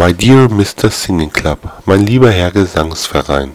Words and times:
My 0.00 0.14
dear 0.14 0.48
Mr. 0.48 0.88
Singing 0.90 1.30
Club, 1.30 1.58
mein 1.84 2.06
lieber 2.06 2.30
Herr 2.30 2.50
Gesangsverein 2.52 3.52